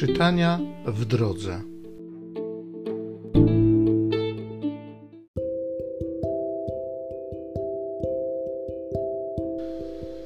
[0.00, 1.60] Czytania w drodze.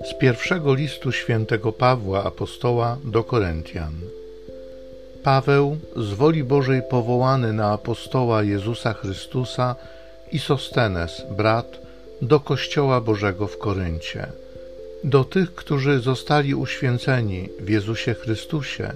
[0.05, 3.93] Z pierwszego listu świętego Pawła apostoła do Koryntian.
[5.23, 9.77] Paweł, z woli Bożej powołany na apostoła Jezusa Chrystusa
[10.33, 11.81] i Sostenes, brat,
[12.23, 14.27] do Kościoła Bożego w Koryncie.
[15.05, 18.93] Do tych, którzy zostali uświęceni w Jezusie Chrystusie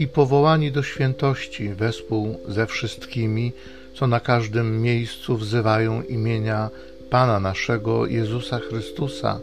[0.00, 3.52] i powołani do świętości wespół ze wszystkimi,
[3.94, 6.70] co na każdym miejscu wzywają imienia
[7.10, 9.40] Pana naszego Jezusa Chrystusa,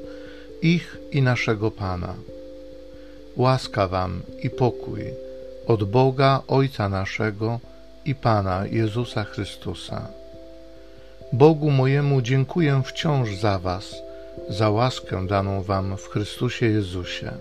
[0.61, 2.13] ich i naszego Pana.
[3.35, 5.01] Łaska Wam i pokój
[5.67, 7.59] od Boga Ojca naszego
[8.05, 10.07] i Pana Jezusa Chrystusa.
[11.33, 13.95] Bogu mojemu dziękuję wciąż za Was,
[14.49, 17.31] za łaskę daną Wam w Chrystusie Jezusie.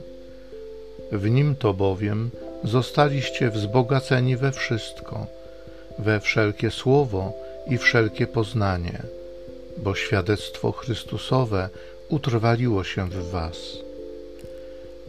[1.12, 2.30] W Nim to bowiem
[2.64, 5.26] zostaliście wzbogaceni we wszystko,
[5.98, 7.32] we wszelkie słowo
[7.66, 9.02] i wszelkie poznanie,
[9.78, 11.68] bo świadectwo Chrystusowe
[12.08, 13.56] utrwaliło się w Was.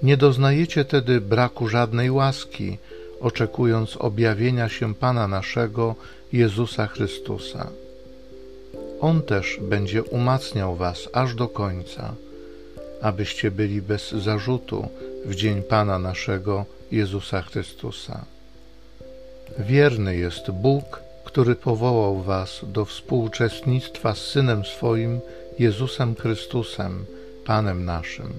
[0.04, 2.78] Nie doznajecie tedy braku żadnej łaski,
[3.22, 5.96] oczekując objawienia się Pana naszego
[6.34, 7.70] Jezusa Chrystusa.
[9.02, 12.14] On też będzie umacniał Was aż do końca,
[13.02, 14.88] abyście byli bez zarzutu
[15.26, 18.26] w dzień Pana naszego Jezusa Chrystusa.
[19.60, 25.20] Wierny jest Bóg, który powołał Was do współuczestnictwa z Synem swoim,
[25.60, 27.06] Jezusem Chrystusem,
[27.46, 28.34] Panem naszym.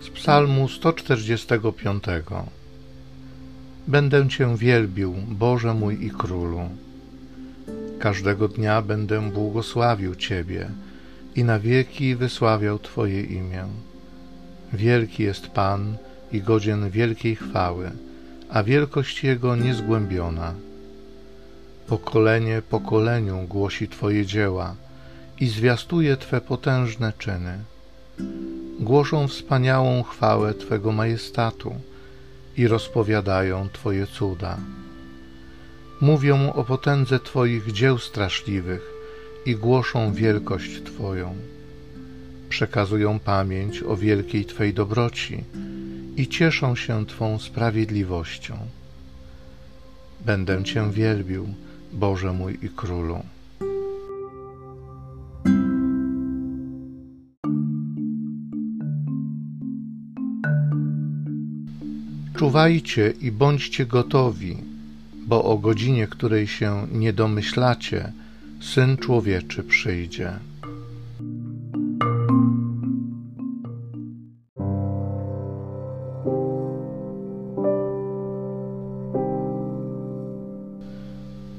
[0.00, 2.04] Z Psalmu 145
[3.88, 6.68] Będę Cię wielbił, Boże mój i Królu.
[8.00, 10.70] Każdego dnia będę błogosławił Ciebie
[11.36, 13.64] i na wieki wysławiał Twoje imię.
[14.72, 15.96] Wielki jest Pan
[16.32, 17.90] i godzien wielkiej chwały,
[18.50, 20.54] a wielkość Jego niezgłębiona.
[21.86, 24.74] Pokolenie pokoleniu głosi Twoje dzieła
[25.40, 27.58] i zwiastuje Twe potężne czyny.
[28.80, 31.74] Głoszą wspaniałą chwałę Twego majestatu
[32.56, 34.58] i rozpowiadają Twoje cuda.
[36.00, 38.82] Mówią o potędze Twoich dzieł straszliwych
[39.46, 41.34] i głoszą wielkość Twoją.
[42.48, 45.44] Przekazują pamięć o wielkiej Twej dobroci
[46.16, 48.56] i cieszą się Twą sprawiedliwością.
[50.26, 51.48] Będę Cię wielbił,
[51.92, 53.22] Boże mój i Królu.
[62.36, 64.69] Czuwajcie i bądźcie gotowi,
[65.30, 68.12] bo o godzinie, której się nie domyślacie,
[68.60, 70.32] Syn Człowieczy przyjdzie.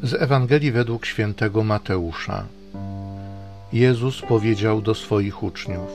[0.03, 2.45] Z Ewangelii według świętego Mateusza.
[3.73, 5.89] Jezus powiedział do swoich uczniów: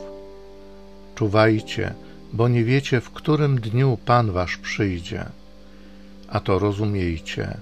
[1.14, 1.94] Czuwajcie,
[2.32, 5.24] bo nie wiecie, w którym dniu Pan wasz przyjdzie.
[6.28, 7.56] A to rozumiejcie,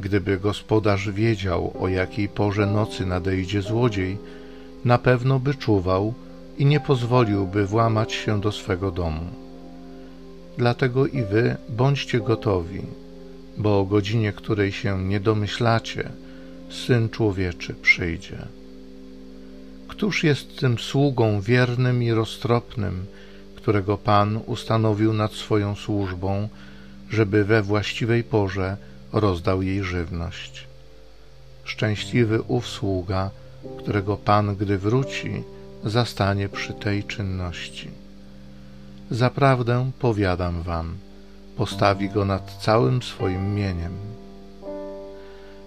[0.00, 4.18] gdyby gospodarz wiedział, o jakiej porze nocy nadejdzie złodziej,
[4.84, 6.14] na pewno by czuwał
[6.58, 9.26] i nie pozwoliłby włamać się do swego domu.
[10.58, 12.82] Dlatego i wy bądźcie gotowi,
[13.58, 16.10] bo o godzinie, której się nie domyślacie,
[16.70, 18.38] Syn Człowieczy przyjdzie.
[19.88, 23.06] Któż jest tym sługą wiernym i roztropnym,
[23.56, 26.48] którego Pan ustanowił nad swoją służbą,
[27.10, 28.76] żeby we właściwej porze
[29.12, 30.66] rozdał jej żywność.
[31.64, 33.30] Szczęśliwy ów sługa,
[33.78, 35.42] którego Pan, gdy wróci,
[35.84, 37.90] zastanie przy tej czynności.
[39.10, 40.96] Zaprawdę powiadam wam,
[41.56, 43.92] postawi go nad całym swoim mieniem.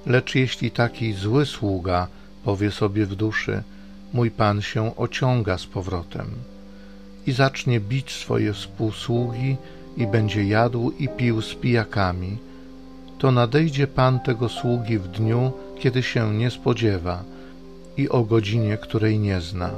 [0.06, 2.08] Lecz jeśli taki zły sługa
[2.44, 3.64] powie sobie w duszy,
[4.14, 6.28] mój Pan się ociąga z powrotem
[7.28, 9.58] i zacznie bić swoje współsługi
[9.98, 12.38] i będzie jadł i pił z pijakami,
[13.18, 17.24] to nadejdzie Pan tego sługi w dniu, kiedy się nie spodziewa
[17.98, 19.70] i o godzinie, której nie zna.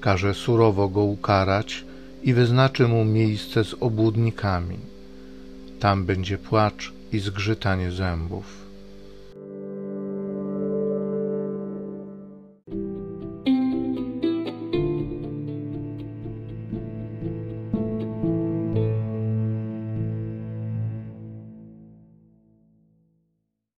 [0.00, 1.84] Każe surowo go ukarać
[2.22, 4.76] i wyznaczy mu miejsce z obłudnikami.
[5.80, 8.67] Tam będzie płacz i zgrzytanie zębów.